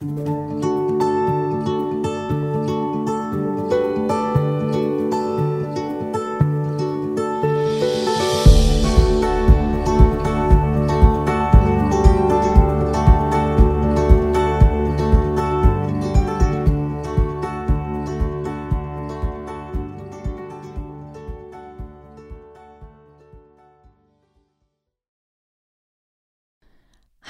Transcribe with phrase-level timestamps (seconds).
[0.00, 0.27] Mm-hmm.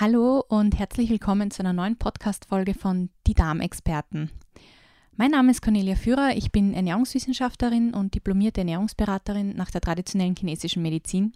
[0.09, 4.31] Hallo und herzlich willkommen zu einer neuen Podcast-Folge von Die Darmexperten.
[5.16, 10.80] Mein Name ist Cornelia Führer, ich bin Ernährungswissenschaftlerin und diplomierte Ernährungsberaterin nach der traditionellen chinesischen
[10.80, 11.35] Medizin.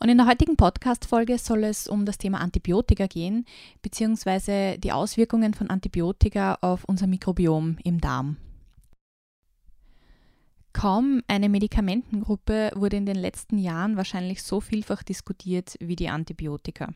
[0.00, 3.46] Und in der heutigen Podcast-Folge soll es um das Thema Antibiotika gehen,
[3.80, 8.38] beziehungsweise die Auswirkungen von Antibiotika auf unser Mikrobiom im Darm.
[10.72, 16.88] Kaum eine Medikamentengruppe wurde in den letzten Jahren wahrscheinlich so vielfach diskutiert wie die Antibiotika.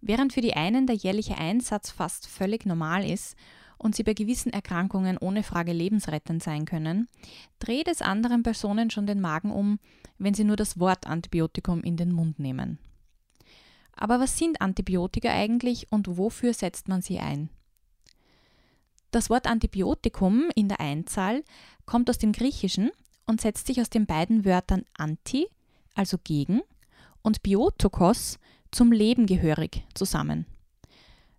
[0.00, 3.36] Während für die einen der jährliche Einsatz fast völlig normal ist
[3.78, 7.08] und sie bei gewissen Erkrankungen ohne Frage lebensrettend sein können,
[7.58, 9.78] dreht es anderen Personen schon den Magen um,
[10.18, 12.78] wenn sie nur das Wort Antibiotikum in den Mund nehmen.
[13.92, 17.50] Aber was sind Antibiotika eigentlich und wofür setzt man sie ein?
[19.10, 21.42] Das Wort Antibiotikum in der Einzahl
[21.86, 22.90] kommt aus dem Griechischen
[23.26, 25.48] und setzt sich aus den beiden Wörtern anti,
[25.94, 26.60] also gegen,
[27.22, 28.38] und biotokos,
[28.70, 30.46] zum Leben gehörig zusammen.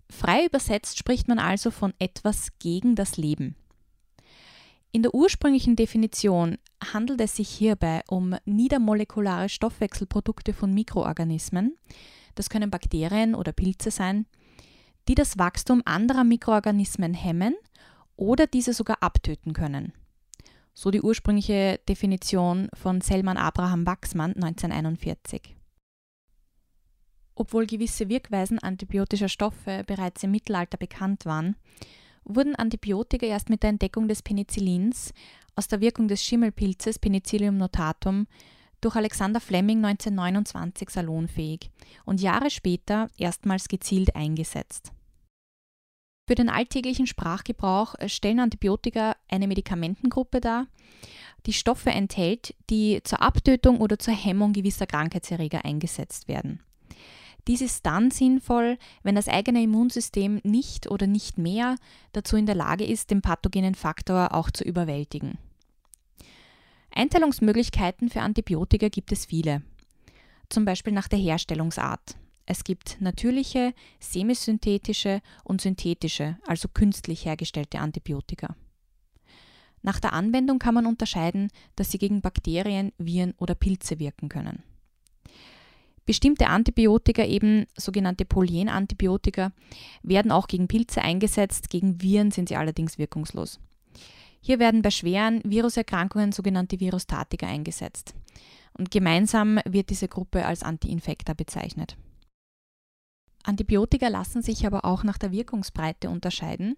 [0.09, 3.55] Frei übersetzt spricht man also von etwas gegen das Leben.
[4.91, 6.57] In der ursprünglichen Definition
[6.93, 11.77] handelt es sich hierbei um niedermolekulare Stoffwechselprodukte von Mikroorganismen,
[12.33, 14.25] das können Bakterien oder Pilze sein,
[15.07, 17.55] die das Wachstum anderer Mikroorganismen hemmen
[18.15, 19.93] oder diese sogar abtöten können.
[20.73, 25.58] So die ursprüngliche Definition von Selman Abraham Wachsmann 1941.
[27.39, 31.55] Obwohl gewisse Wirkweisen antibiotischer Stoffe bereits im Mittelalter bekannt waren,
[32.25, 35.13] wurden Antibiotika erst mit der Entdeckung des Penicillins
[35.55, 38.27] aus der Wirkung des Schimmelpilzes Penicillium notatum
[38.81, 41.71] durch Alexander Fleming 1929 salonfähig
[42.03, 44.91] und Jahre später erstmals gezielt eingesetzt.
[46.27, 50.67] Für den alltäglichen Sprachgebrauch stellen Antibiotika eine Medikamentengruppe dar,
[51.45, 56.61] die Stoffe enthält, die zur Abtötung oder zur Hemmung gewisser Krankheitserreger eingesetzt werden.
[57.47, 61.75] Dies ist dann sinnvoll, wenn das eigene Immunsystem nicht oder nicht mehr
[62.11, 65.37] dazu in der Lage ist, den pathogenen Faktor auch zu überwältigen.
[66.91, 69.61] Einteilungsmöglichkeiten für Antibiotika gibt es viele,
[70.49, 72.15] zum Beispiel nach der Herstellungsart.
[72.45, 78.55] Es gibt natürliche, semisynthetische und synthetische, also künstlich hergestellte Antibiotika.
[79.81, 84.63] Nach der Anwendung kann man unterscheiden, dass sie gegen Bakterien, Viren oder Pilze wirken können.
[86.05, 89.51] Bestimmte Antibiotika, eben sogenannte Polyenantibiotika,
[90.03, 93.59] werden auch gegen Pilze eingesetzt, gegen Viren sind sie allerdings wirkungslos.
[94.41, 98.15] Hier werden bei schweren Viruserkrankungen sogenannte Virostatika eingesetzt.
[98.77, 101.97] Und gemeinsam wird diese Gruppe als Antiinfekta bezeichnet.
[103.49, 106.77] Antibiotika lassen sich aber auch nach der Wirkungsbreite unterscheiden.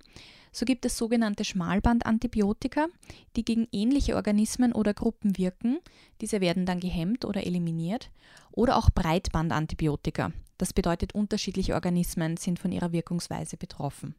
[0.53, 2.87] So gibt es sogenannte Schmalbandantibiotika,
[3.35, 5.79] die gegen ähnliche Organismen oder Gruppen wirken.
[6.21, 8.09] Diese werden dann gehemmt oder eliminiert.
[8.51, 10.31] Oder auch Breitbandantibiotika.
[10.57, 14.15] Das bedeutet, unterschiedliche Organismen sind von ihrer Wirkungsweise betroffen.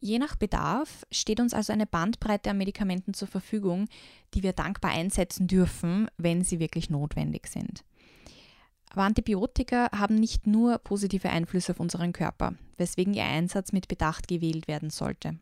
[0.00, 3.86] Je nach Bedarf steht uns also eine Bandbreite an Medikamenten zur Verfügung,
[4.34, 7.84] die wir dankbar einsetzen dürfen, wenn sie wirklich notwendig sind.
[8.94, 14.28] Aber Antibiotika haben nicht nur positive Einflüsse auf unseren Körper, weswegen ihr Einsatz mit Bedacht
[14.28, 15.36] gewählt werden sollte.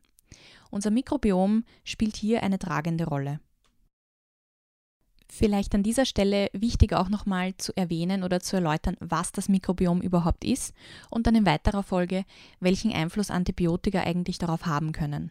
[0.71, 3.41] Unser Mikrobiom spielt hier eine tragende Rolle.
[5.31, 10.01] Vielleicht an dieser Stelle wichtig auch nochmal zu erwähnen oder zu erläutern, was das Mikrobiom
[10.01, 10.73] überhaupt ist
[11.11, 12.25] und dann in weiterer Folge,
[12.61, 15.31] welchen Einfluss Antibiotika eigentlich darauf haben können.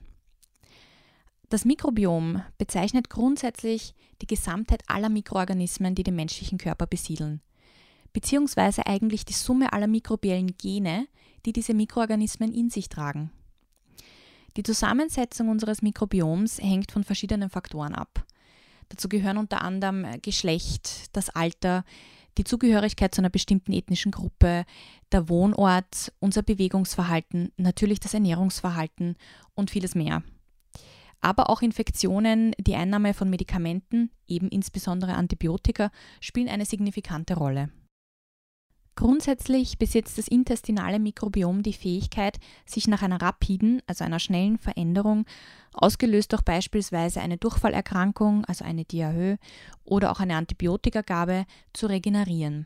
[1.50, 7.42] Das Mikrobiom bezeichnet grundsätzlich die Gesamtheit aller Mikroorganismen, die den menschlichen Körper besiedeln
[8.14, 11.08] beziehungsweise eigentlich die Summe aller mikrobiellen Gene,
[11.46, 13.32] die diese Mikroorganismen in sich tragen.
[14.58, 18.26] Die Zusammensetzung unseres Mikrobioms hängt von verschiedenen Faktoren ab.
[18.90, 21.86] Dazu gehören unter anderem Geschlecht, das Alter,
[22.38, 24.66] die Zugehörigkeit zu einer bestimmten ethnischen Gruppe,
[25.12, 29.16] der Wohnort, unser Bewegungsverhalten, natürlich das Ernährungsverhalten
[29.56, 30.24] und vieles mehr.
[31.22, 37.70] Aber auch Infektionen, die Einnahme von Medikamenten, eben insbesondere Antibiotika, spielen eine signifikante Rolle.
[38.96, 45.26] Grundsätzlich besitzt das intestinale Mikrobiom die Fähigkeit, sich nach einer rapiden, also einer schnellen Veränderung,
[45.74, 49.38] ausgelöst durch beispielsweise eine Durchfallerkrankung, also eine Diarrhoe
[49.86, 52.66] oder auch eine Antibiotikagabe, zu regenerieren.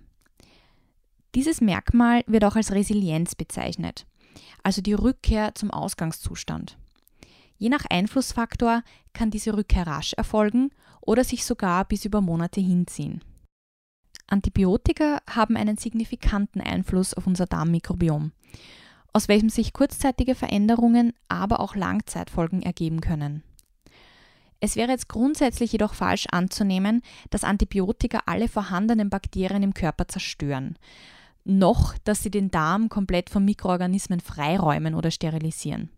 [1.35, 4.05] Dieses Merkmal wird auch als Resilienz bezeichnet.
[4.63, 6.77] also die Rückkehr zum Ausgangszustand.
[7.57, 8.83] Je nach Einflussfaktor
[9.13, 10.71] kann diese Rückkehr rasch erfolgen
[11.01, 13.21] oder sich sogar bis über Monate hinziehen.
[14.27, 18.31] Antibiotika haben einen signifikanten Einfluss auf unser Darmmikrobiom,
[19.13, 23.43] aus welchem sich kurzzeitige Veränderungen, aber auch Langzeitfolgen ergeben können.
[24.59, 30.77] Es wäre jetzt grundsätzlich jedoch falsch anzunehmen, dass Antibiotika alle vorhandenen Bakterien im Körper zerstören,
[31.43, 35.89] noch dass sie den Darm komplett von Mikroorganismen freiräumen oder sterilisieren.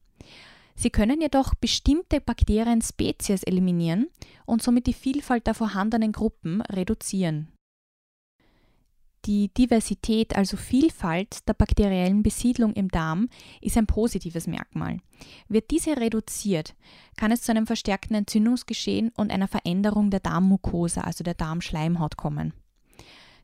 [0.75, 4.09] Sie können jedoch bestimmte Bakterienspezies eliminieren
[4.45, 7.47] und somit die Vielfalt der vorhandenen Gruppen reduzieren.
[9.27, 13.27] Die Diversität, also Vielfalt der bakteriellen Besiedlung im Darm,
[13.59, 14.99] ist ein positives Merkmal.
[15.49, 16.75] Wird diese reduziert,
[17.17, 22.53] kann es zu einem verstärkten Entzündungsgeschehen und einer Veränderung der Darmmucosa, also der Darmschleimhaut, kommen.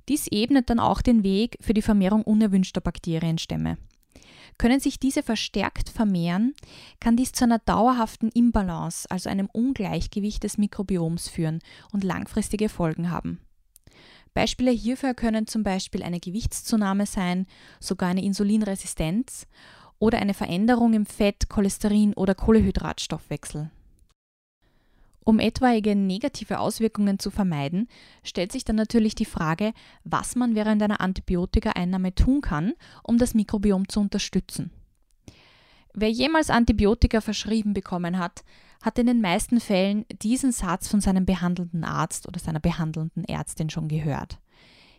[0.08, 3.78] Dies ebnet dann auch den Weg für die Vermehrung unerwünschter Bakterienstämme.
[4.58, 6.54] Können sich diese verstärkt vermehren,
[7.02, 11.60] kann dies zu einer dauerhaften Imbalance, also einem Ungleichgewicht des Mikrobioms führen
[11.92, 13.42] und langfristige Folgen haben.
[14.34, 17.46] Beispiele hierfür können zum Beispiel eine Gewichtszunahme sein,
[17.80, 19.48] sogar eine Insulinresistenz
[20.00, 23.70] oder eine Veränderung im Fett-, Cholesterin- oder Kohlehydratstoffwechsel.
[25.26, 27.88] Um etwaige negative Auswirkungen zu vermeiden,
[28.24, 33.34] stellt sich dann natürlich die Frage, was man während einer Antibiotikaeinnahme tun kann, um das
[33.34, 34.72] Mikrobiom zu unterstützen.
[35.94, 38.44] Wer jemals Antibiotika verschrieben bekommen hat,
[38.82, 43.70] hat in den meisten Fällen diesen Satz von seinem behandelnden Arzt oder seiner behandelnden Ärztin
[43.70, 44.40] schon gehört.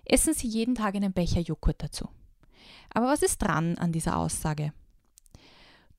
[0.05, 2.09] Essen Sie jeden Tag einen Becher Joghurt dazu.
[2.93, 4.73] Aber was ist dran an dieser Aussage?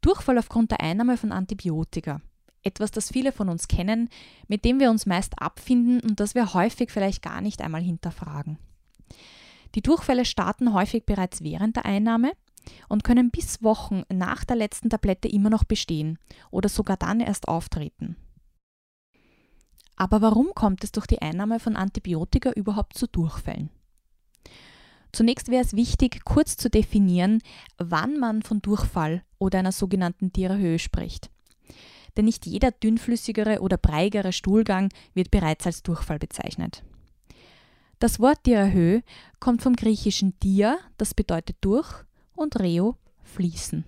[0.02, 2.22] Durchfall aufgrund der Einnahme von Antibiotika
[2.66, 4.10] etwas, das viele von uns kennen,
[4.48, 8.58] mit dem wir uns meist abfinden und das wir häufig vielleicht gar nicht einmal hinterfragen.
[9.76, 12.32] Die Durchfälle starten häufig bereits während der Einnahme
[12.90, 16.18] und können bis Wochen nach der letzten Tablette immer noch bestehen
[16.52, 18.16] oder sogar dann erst auftreten.
[19.96, 23.70] Aber warum kommt es durch die Einnahme von Antibiotika überhaupt zu Durchfällen?
[25.14, 27.42] Zunächst wäre es wichtig, kurz zu definieren,
[27.78, 31.30] wann man von Durchfall oder einer sogenannten Diarrhoe spricht
[32.18, 36.84] denn nicht jeder dünnflüssigere oder breiigere Stuhlgang wird bereits als Durchfall bezeichnet.
[38.00, 39.04] Das Wort Diarrhoe
[39.40, 42.04] kommt vom griechischen dia, das bedeutet durch,
[42.36, 43.86] und reo, fließen.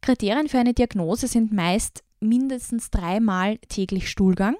[0.00, 4.56] Kriterien für eine Diagnose sind meist mindestens dreimal täglich Stuhlgang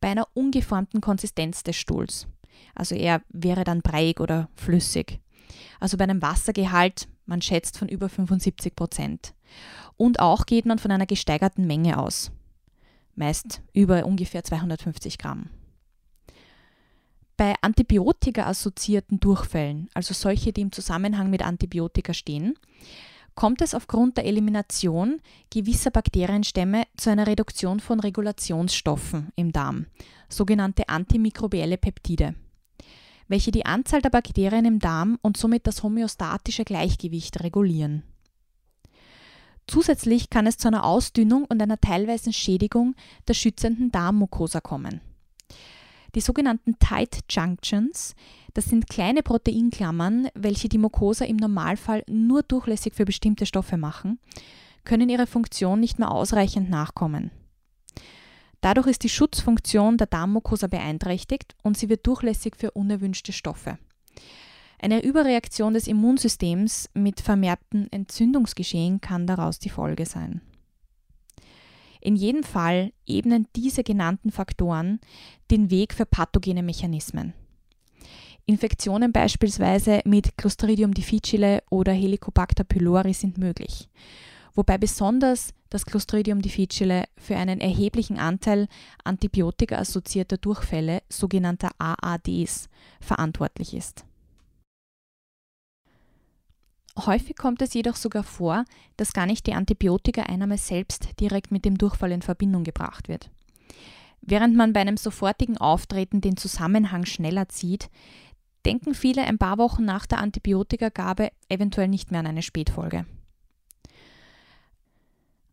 [0.00, 2.26] bei einer ungeformten Konsistenz des Stuhls.
[2.74, 5.20] Also er wäre dann breiig oder flüssig.
[5.80, 9.34] Also bei einem Wassergehalt, man schätzt von über 75 Prozent.
[9.96, 12.30] Und auch geht man von einer gesteigerten Menge aus,
[13.14, 15.50] meist über ungefähr 250 Gramm.
[17.36, 22.54] Bei Antibiotika-assoziierten Durchfällen, also solche, die im Zusammenhang mit Antibiotika stehen,
[23.34, 29.86] kommt es aufgrund der Elimination gewisser Bakterienstämme zu einer Reduktion von Regulationsstoffen im Darm,
[30.30, 32.34] sogenannte antimikrobielle Peptide,
[33.28, 38.02] welche die Anzahl der Bakterien im Darm und somit das homöostatische Gleichgewicht regulieren.
[39.66, 42.94] Zusätzlich kann es zu einer Ausdünnung und einer teilweisen Schädigung
[43.28, 45.02] der schützenden Darmmucosa kommen.
[46.16, 48.14] Die sogenannten Tight Junctions,
[48.54, 54.18] das sind kleine Proteinklammern, welche die Mucosa im Normalfall nur durchlässig für bestimmte Stoffe machen,
[54.84, 57.32] können ihre Funktion nicht mehr ausreichend nachkommen.
[58.62, 63.76] Dadurch ist die Schutzfunktion der Darmmucosa beeinträchtigt und sie wird durchlässig für unerwünschte Stoffe.
[64.80, 70.40] Eine Überreaktion des Immunsystems mit vermehrtem Entzündungsgeschehen kann daraus die Folge sein.
[72.06, 75.00] In jedem Fall ebnen diese genannten Faktoren
[75.50, 77.34] den Weg für pathogene Mechanismen.
[78.44, 83.88] Infektionen beispielsweise mit Clostridium difficile oder Helicobacter pylori sind möglich,
[84.54, 88.68] wobei besonders das Clostridium difficile für einen erheblichen Anteil
[89.02, 92.68] antibiotika-assoziierter Durchfälle, sogenannter AADs,
[93.00, 94.04] verantwortlich ist.
[96.98, 98.64] Häufig kommt es jedoch sogar vor,
[98.96, 103.30] dass gar nicht die Antibiotikaeinnahme selbst direkt mit dem Durchfall in Verbindung gebracht wird.
[104.22, 107.90] Während man bei einem sofortigen Auftreten den Zusammenhang schneller zieht,
[108.64, 113.06] denken viele ein paar Wochen nach der Antibiotikagabe eventuell nicht mehr an eine Spätfolge.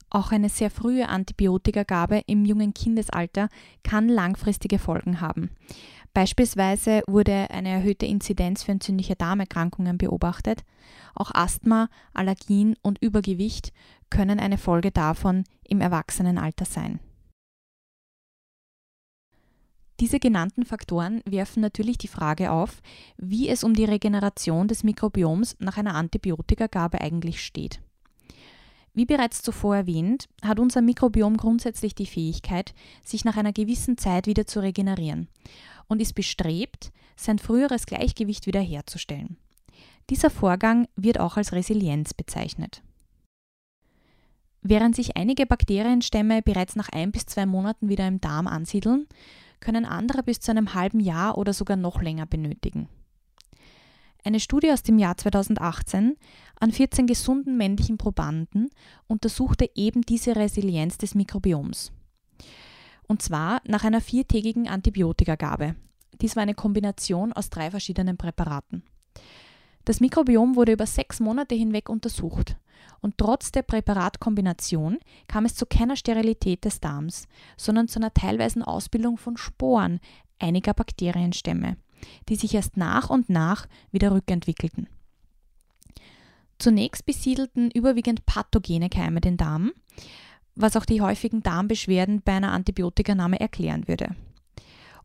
[0.10, 3.50] Auch eine sehr frühe Antibiotikagabe im jungen Kindesalter
[3.84, 5.50] kann langfristige Folgen haben.
[6.14, 10.64] Beispielsweise wurde eine erhöhte Inzidenz für entzündliche Darmerkrankungen beobachtet.
[11.16, 13.74] Auch Asthma, Allergien und Übergewicht
[14.12, 17.00] können eine Folge davon im Erwachsenenalter sein.
[20.00, 22.82] Diese genannten Faktoren werfen natürlich die Frage auf,
[23.18, 27.80] wie es um die Regeneration des Mikrobioms nach einer Antibiotikagabe eigentlich steht.
[28.94, 32.74] Wie bereits zuvor erwähnt, hat unser Mikrobiom grundsätzlich die Fähigkeit,
[33.04, 35.28] sich nach einer gewissen Zeit wieder zu regenerieren
[35.88, 39.38] und ist bestrebt, sein früheres Gleichgewicht wiederherzustellen.
[40.10, 42.84] Dieser Vorgang wird auch als Resilienz bezeichnet.
[44.62, 49.08] Während sich einige Bakterienstämme bereits nach ein bis zwei Monaten wieder im Darm ansiedeln,
[49.60, 52.88] können andere bis zu einem halben Jahr oder sogar noch länger benötigen.
[54.26, 56.16] Eine Studie aus dem Jahr 2018
[56.60, 58.70] an 14 gesunden männlichen Probanden
[59.08, 61.92] untersuchte eben diese Resilienz des Mikrobioms.
[63.06, 65.76] Und zwar nach einer viertägigen Antibiotikagabe.
[66.22, 68.84] Dies war eine Kombination aus drei verschiedenen Präparaten.
[69.84, 72.56] Das Mikrobiom wurde über sechs Monate hinweg untersucht
[73.02, 77.28] und trotz der Präparatkombination kam es zu keiner Sterilität des Darms,
[77.58, 80.00] sondern zu einer teilweisen Ausbildung von Sporen
[80.40, 81.76] einiger Bakterienstämme,
[82.30, 84.88] die sich erst nach und nach wieder rückentwickelten.
[86.60, 89.72] Zunächst besiedelten überwiegend pathogene Keime den Darm,
[90.56, 94.16] was auch die häufigen Darmbeschwerden bei einer Antibiotikanahme erklären würde.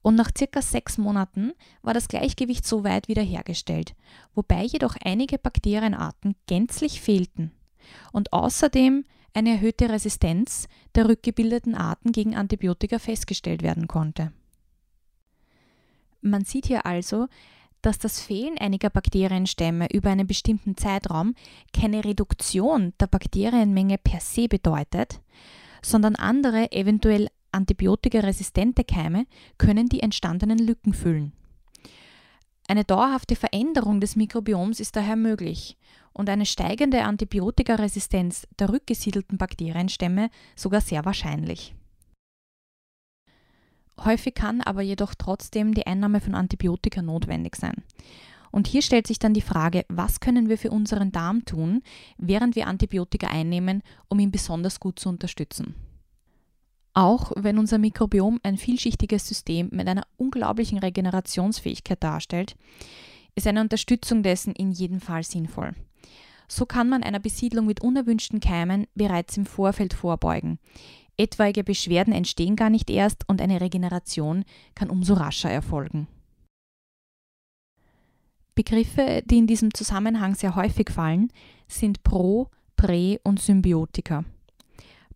[0.03, 1.53] Und nach circa sechs Monaten
[1.83, 3.95] war das Gleichgewicht soweit wiederhergestellt,
[4.35, 7.51] wobei jedoch einige Bakterienarten gänzlich fehlten
[8.13, 14.33] und außerdem eine erhöhte Resistenz der rückgebildeten Arten gegen Antibiotika festgestellt werden konnte.
[16.21, 17.29] Man sieht hier also,
[17.83, 21.35] dass das Fehlen einiger Bakterienstämme über einen bestimmten Zeitraum
[21.73, 25.21] keine Reduktion der Bakterienmenge per se bedeutet,
[25.83, 29.27] sondern andere, eventuell antibiotikaresistente Keime
[29.59, 31.33] können die entstandenen Lücken füllen.
[32.67, 35.79] Eine dauerhafte Veränderung des Mikrobioms ist daher möglich
[36.13, 41.75] und eine steigende Antibiotikaresistenz der rückgesiedelten Bakterienstämme sogar sehr wahrscheinlich.
[44.05, 47.83] Häufig kann aber jedoch trotzdem die Einnahme von Antibiotika notwendig sein.
[48.51, 51.83] Und hier stellt sich dann die Frage, was können wir für unseren Darm tun,
[52.17, 55.75] während wir Antibiotika einnehmen, um ihn besonders gut zu unterstützen.
[56.95, 62.57] Auch wenn unser Mikrobiom ein vielschichtiges System mit einer unglaublichen Regenerationsfähigkeit darstellt,
[63.35, 65.75] ist eine Unterstützung dessen in jedem Fall sinnvoll.
[66.49, 70.59] So kann man einer Besiedlung mit unerwünschten Keimen bereits im Vorfeld vorbeugen,
[71.19, 74.45] Etwaige Beschwerden entstehen gar nicht erst und eine Regeneration
[74.77, 76.07] kann umso rascher erfolgen.
[78.55, 81.33] Begriffe, die in diesem Zusammenhang sehr häufig fallen,
[81.67, 84.25] sind Pro, Prä und Symbiotika.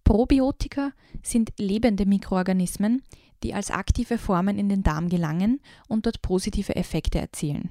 [0.05, 0.93] Probiotika
[1.23, 3.03] sind lebende Mikroorganismen,
[3.45, 7.71] die als aktive Formen in den Darm gelangen und dort positive Effekte erzielen.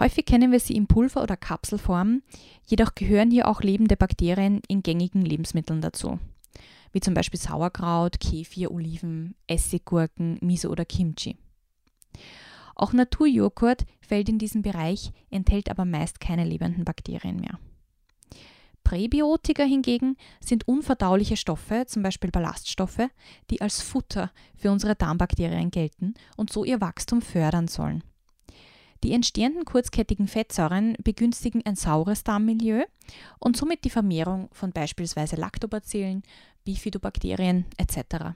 [0.00, 2.22] Häufig kennen wir sie in Pulver- oder Kapselform,
[2.66, 6.18] jedoch gehören hier auch lebende Bakterien in gängigen Lebensmitteln dazu
[6.92, 11.36] wie zum Beispiel Sauerkraut, Kefir, Oliven, Essiggurken, Miso oder Kimchi.
[12.74, 17.58] Auch Naturjoghurt fällt in diesen Bereich, enthält aber meist keine lebenden Bakterien mehr.
[18.84, 23.10] Präbiotika hingegen sind unverdauliche Stoffe, zum Beispiel Ballaststoffe,
[23.50, 28.02] die als Futter für unsere Darmbakterien gelten und so ihr Wachstum fördern sollen.
[29.04, 32.82] Die entstehenden kurzkettigen Fettsäuren begünstigen ein saures Darmmilieu
[33.38, 36.22] und somit die Vermehrung von beispielsweise Lactobacillen,
[36.64, 38.34] Bifidobakterien etc.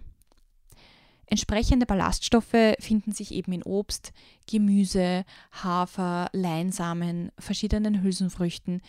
[1.27, 4.13] Entsprechende Ballaststoffe finden sich eben in Obst,
[4.47, 8.83] Gemüse, Hafer, Leinsamen, verschiedenen Hülsenfrüchten,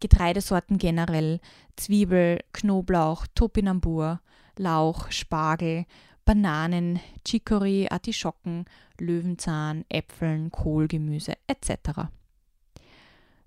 [0.00, 1.40] Getreidesorten generell,
[1.76, 4.20] Zwiebel, Knoblauch, Topinambur,
[4.58, 5.86] Lauch, Spargel,
[6.24, 8.64] Bananen, Chicory, Artischocken,
[8.98, 12.08] Löwenzahn, Äpfeln, Kohlgemüse etc.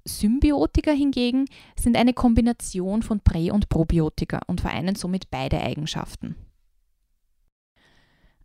[0.06, 1.46] Symbiotika hingegen
[1.78, 6.36] sind eine Kombination von Prä- und Probiotika und vereinen somit beide Eigenschaften.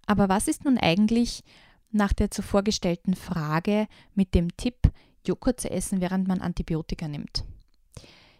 [0.06, 1.44] Aber was ist nun eigentlich
[1.90, 4.90] nach der zuvor gestellten Frage mit dem Tipp,
[5.26, 7.44] Joghurt zu essen, während man Antibiotika nimmt?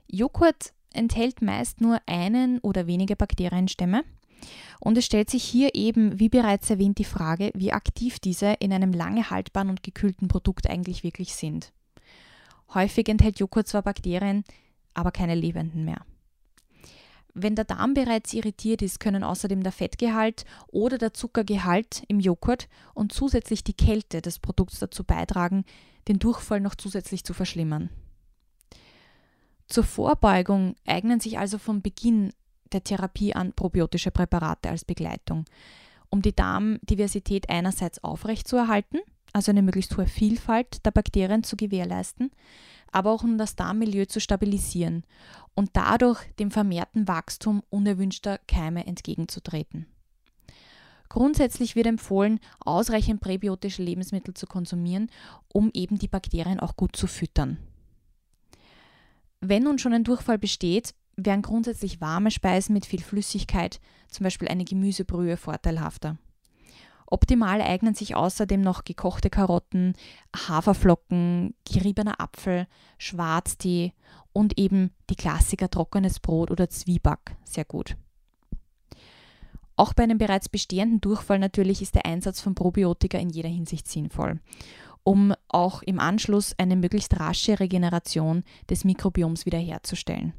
[0.09, 4.05] Joghurt enthält meist nur einen oder wenige Bakterienstämme
[4.81, 8.73] und es stellt sich hier eben, wie bereits erwähnt, die Frage, wie aktiv diese in
[8.73, 11.73] einem lange haltbaren und gekühlten Produkt eigentlich wirklich sind.
[12.75, 14.45] Häufig enthält Joghurt zwar Bakterien,
[14.95, 16.05] aber keine lebenden mehr.
[17.35, 22.69] Wenn der Darm bereits irritiert ist, können außerdem der Fettgehalt oder der Zuckergehalt im Joghurt
[22.95, 25.65] und zusätzlich die Kälte des Produkts dazu beitragen,
[26.09, 27.89] den Durchfall noch zusätzlich zu verschlimmern.
[29.67, 32.33] Zur Vorbeugung eignen sich also von Beginn
[32.73, 35.45] der Therapie an probiotische Präparate als Begleitung,
[36.11, 39.00] um die Darmdiversität einerseits aufrechtzuerhalten
[39.33, 42.31] also eine möglichst hohe Vielfalt der Bakterien zu gewährleisten,
[42.91, 45.05] aber auch um das Darmmilieu zu stabilisieren
[45.55, 49.87] und dadurch dem vermehrten Wachstum unerwünschter Keime entgegenzutreten.
[51.09, 55.11] Grundsätzlich wird empfohlen, ausreichend präbiotische Lebensmittel zu konsumieren,
[55.49, 57.59] um eben die Bakterien auch gut zu füttern.
[59.41, 64.49] Wenn nun schon ein Durchfall besteht, wären grundsätzlich warme Speisen mit viel Flüssigkeit, zum Beispiel
[64.49, 66.19] eine Gemüsebrühe, vorteilhafter.
[67.07, 69.93] Optimal eignen sich außerdem noch gekochte Karotten,
[70.35, 73.93] Haferflocken, geriebener Apfel, Schwarztee
[74.33, 77.97] und eben die Klassiker trockenes Brot oder Zwieback sehr gut.
[79.76, 83.88] Auch bei einem bereits bestehenden Durchfall natürlich ist der Einsatz von Probiotika in jeder Hinsicht
[83.88, 84.41] sinnvoll,
[85.02, 90.33] um auch im Anschluss eine möglichst rasche Regeneration des Mikrobioms wiederherzustellen.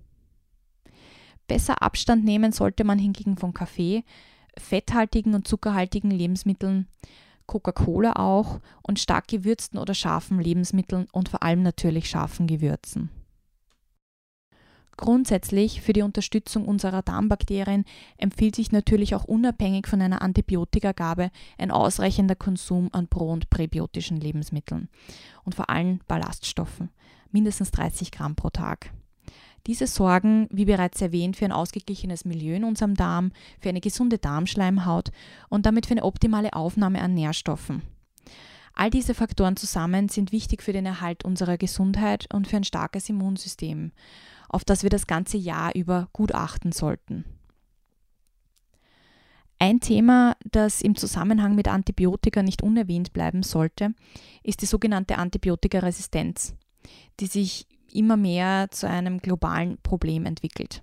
[1.48, 4.04] Besser Abstand nehmen sollte man hingegen von Kaffee,
[4.58, 6.88] fetthaltigen und zuckerhaltigen Lebensmitteln,
[7.46, 13.10] Coca-Cola auch und stark gewürzten oder scharfen Lebensmitteln und vor allem natürlich scharfen Gewürzen.
[14.96, 17.84] Grundsätzlich für die Unterstützung unserer Darmbakterien
[18.18, 24.18] empfiehlt sich natürlich auch unabhängig von einer Antibiotikagabe ein ausreichender Konsum an pro- und präbiotischen
[24.18, 24.90] Lebensmitteln
[25.44, 26.90] und vor allem Ballaststoffen,
[27.32, 28.92] mindestens 30 Gramm pro Tag.
[29.66, 34.18] Diese sorgen, wie bereits erwähnt, für ein ausgeglichenes Milieu in unserem Darm, für eine gesunde
[34.18, 35.12] Darmschleimhaut
[35.50, 37.82] und damit für eine optimale Aufnahme an Nährstoffen.
[38.74, 43.08] All diese Faktoren zusammen sind wichtig für den Erhalt unserer Gesundheit und für ein starkes
[43.08, 43.92] Immunsystem,
[44.50, 47.24] auf das wir das ganze Jahr über gut achten sollten.
[49.60, 53.94] Ein Thema, das im Zusammenhang mit Antibiotika nicht unerwähnt bleiben sollte,
[54.44, 56.54] ist die sogenannte Antibiotikaresistenz,
[57.22, 60.82] die sich immer mehr zu einem globalen Problem entwickelt.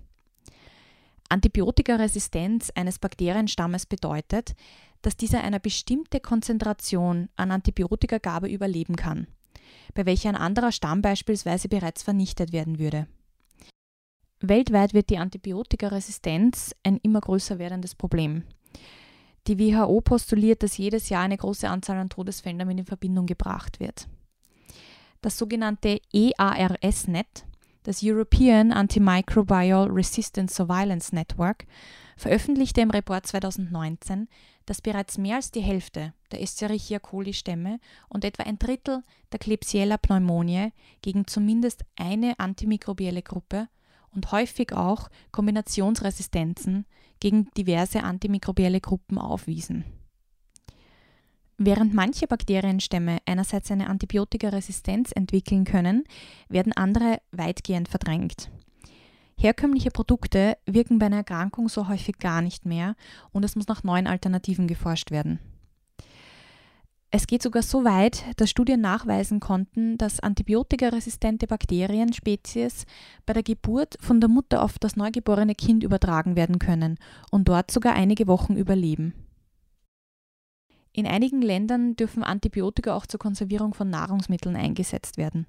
[1.29, 4.53] Antibiotikaresistenz eines Bakterienstammes bedeutet,
[5.01, 9.27] dass dieser eine bestimmte Konzentration an Antibiotikagabe überleben kann,
[9.93, 13.07] bei welcher ein anderer Stamm beispielsweise bereits vernichtet werden würde.
[14.41, 18.43] Weltweit wird die Antibiotikaresistenz ein immer größer werdendes Problem.
[19.47, 23.79] Die WHO postuliert, dass jedes Jahr eine große Anzahl an Todesfällen damit in Verbindung gebracht
[23.79, 24.07] wird.
[25.21, 27.45] Das sogenannte EARS-Net,
[27.83, 31.67] das European Antimicrobial Resistance Surveillance Network,
[32.17, 34.27] veröffentlichte im Report 2019,
[34.65, 39.97] dass bereits mehr als die Hälfte der Escherichia coli-Stämme und etwa ein Drittel der Klebsiella
[39.97, 40.71] pneumoniae
[41.03, 43.67] gegen zumindest eine antimikrobielle Gruppe
[44.15, 46.87] und häufig auch Kombinationsresistenzen
[47.19, 49.85] gegen diverse antimikrobielle Gruppen aufwiesen.
[51.63, 56.05] Während manche Bakterienstämme einerseits eine Antibiotikaresistenz entwickeln können,
[56.49, 58.49] werden andere weitgehend verdrängt.
[59.37, 62.95] Herkömmliche Produkte wirken bei einer Erkrankung so häufig gar nicht mehr
[63.31, 65.37] und es muss nach neuen Alternativen geforscht werden.
[67.11, 72.85] Es geht sogar so weit, dass Studien nachweisen konnten, dass antibiotikaresistente Bakterienspezies
[73.27, 76.97] bei der Geburt von der Mutter auf das neugeborene Kind übertragen werden können
[77.29, 79.13] und dort sogar einige Wochen überleben.
[80.93, 85.45] In einigen Ländern dürfen Antibiotika auch zur Konservierung von Nahrungsmitteln eingesetzt werden.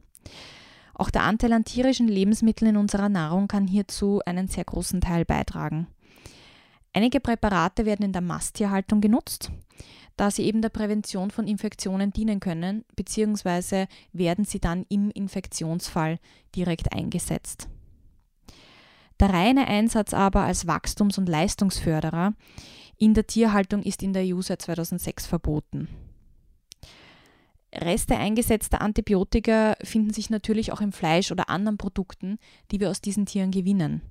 [0.94, 5.24] Auch der Anteil an tierischen Lebensmitteln in unserer Nahrung kann hierzu einen sehr großen Teil
[5.24, 5.88] beitragen.
[6.92, 9.50] Einige Präparate werden in der Masttierhaltung genutzt,
[10.16, 16.18] da sie eben der Prävention von Infektionen dienen können, beziehungsweise werden sie dann im Infektionsfall
[16.54, 17.68] direkt eingesetzt.
[19.20, 22.34] Der reine Einsatz aber als Wachstums- und Leistungsförderer
[22.98, 25.88] in der Tierhaltung ist in der EU seit 2006 verboten.
[27.74, 32.38] Reste eingesetzter Antibiotika finden sich natürlich auch im Fleisch oder anderen Produkten,
[32.70, 34.02] die wir aus diesen Tieren gewinnen.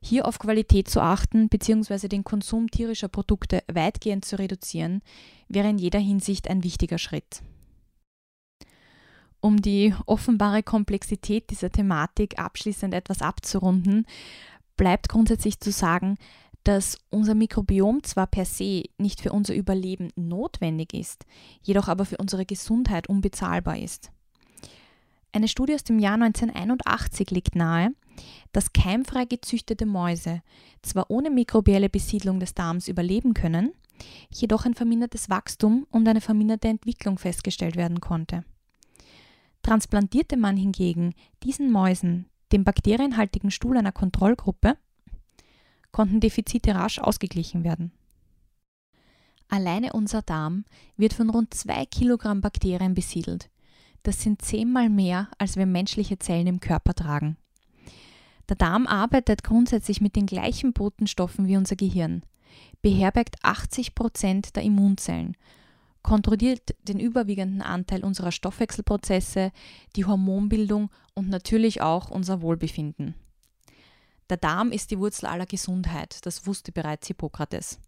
[0.00, 2.06] Hier auf Qualität zu achten bzw.
[2.06, 5.02] den Konsum tierischer Produkte weitgehend zu reduzieren,
[5.48, 7.42] wäre in jeder Hinsicht ein wichtiger Schritt.
[9.40, 14.06] Um die offenbare Komplexität dieser Thematik abschließend etwas abzurunden,
[14.76, 16.16] bleibt grundsätzlich zu sagen,
[16.68, 21.24] dass unser Mikrobiom zwar per se nicht für unser Überleben notwendig ist,
[21.62, 24.12] jedoch aber für unsere Gesundheit unbezahlbar ist.
[25.32, 27.92] Eine Studie aus dem Jahr 1981 legt nahe,
[28.52, 30.42] dass keimfrei gezüchtete Mäuse
[30.82, 33.72] zwar ohne mikrobielle Besiedlung des Darms überleben können,
[34.30, 38.44] jedoch ein vermindertes Wachstum und eine verminderte Entwicklung festgestellt werden konnte.
[39.62, 44.76] Transplantierte man hingegen diesen Mäusen den bakterienhaltigen Stuhl einer Kontrollgruppe,
[45.92, 47.92] konnten Defizite rasch ausgeglichen werden.
[49.48, 50.64] Alleine unser Darm
[50.96, 53.48] wird von rund 2 Kilogramm Bakterien besiedelt.
[54.02, 57.36] Das sind zehnmal mehr, als wir menschliche Zellen im Körper tragen.
[58.48, 62.22] Der Darm arbeitet grundsätzlich mit den gleichen Botenstoffen wie unser Gehirn,
[62.82, 65.36] beherbergt 80 Prozent der Immunzellen,
[66.02, 69.52] kontrolliert den überwiegenden Anteil unserer Stoffwechselprozesse,
[69.96, 73.14] die Hormonbildung und natürlich auch unser Wohlbefinden.
[74.30, 77.78] Der Darm ist die Wurzel aller Gesundheit, das wusste bereits Hippokrates.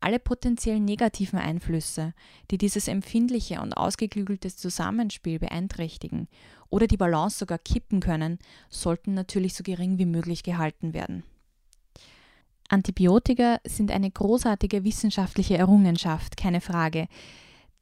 [0.00, 2.12] Alle potenziell negativen Einflüsse,
[2.50, 6.28] die dieses empfindliche und ausgeklügelte Zusammenspiel beeinträchtigen
[6.70, 11.22] oder die Balance sogar kippen können, sollten natürlich so gering wie möglich gehalten werden.
[12.68, 17.06] Antibiotika sind eine großartige wissenschaftliche Errungenschaft, keine Frage,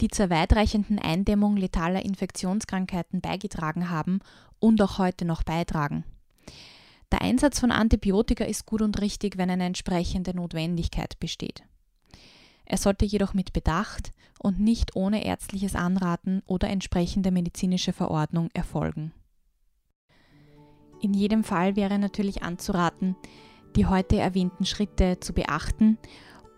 [0.00, 4.20] die zur weitreichenden Eindämmung letaler Infektionskrankheiten beigetragen haben
[4.58, 6.04] und auch heute noch beitragen.
[7.12, 11.64] Der Einsatz von Antibiotika ist gut und richtig, wenn eine entsprechende Notwendigkeit besteht.
[12.64, 19.12] Er sollte jedoch mit Bedacht und nicht ohne ärztliches Anraten oder entsprechende medizinische Verordnung erfolgen.
[21.02, 23.16] In jedem Fall wäre natürlich anzuraten,
[23.74, 25.98] die heute erwähnten Schritte zu beachten,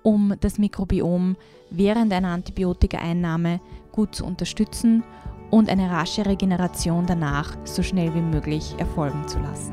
[0.02, 1.36] um das Mikrobiom
[1.70, 3.60] während einer Antibiotikaeinnahme
[3.92, 5.04] gut zu unterstützen
[5.50, 9.72] und eine rasche Regeneration danach so schnell wie möglich erfolgen zu lassen.